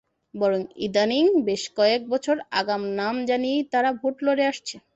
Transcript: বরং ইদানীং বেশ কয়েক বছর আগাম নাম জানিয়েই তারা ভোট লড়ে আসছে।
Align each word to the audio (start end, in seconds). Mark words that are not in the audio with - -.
বরং 0.33 0.61
ইদানীং 0.85 1.25
বেশ 1.47 1.63
কয়েক 1.77 2.01
বছর 2.09 2.35
আগাম 2.59 2.83
নাম 2.99 3.15
জানিয়েই 3.29 3.63
তারা 3.71 3.89
ভোট 3.99 4.15
লড়ে 4.25 4.43
আসছে। 4.51 4.75